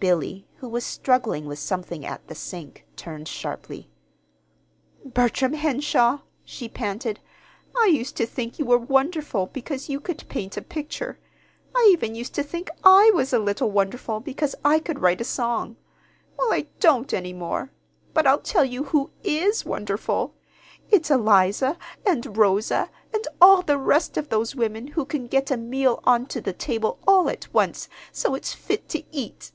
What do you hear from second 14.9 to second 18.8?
write a song. Well, I don't any more! But I'll tell